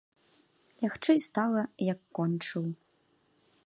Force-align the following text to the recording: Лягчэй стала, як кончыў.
Лягчэй 0.85 1.19
стала, 1.27 1.61
як 1.93 1.99
кончыў. 2.21 2.63